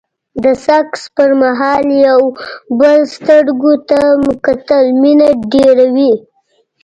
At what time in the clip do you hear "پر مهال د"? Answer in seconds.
1.15-1.93